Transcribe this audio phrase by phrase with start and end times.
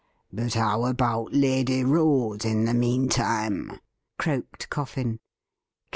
[0.33, 3.79] 'But how about Lady Rose in the meantime.'''
[4.17, 5.19] croaked Coffin.